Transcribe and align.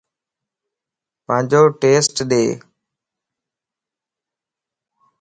پانجو 1.25 1.61
ٽيسٽ 1.79 2.07
ڏي 2.29 2.43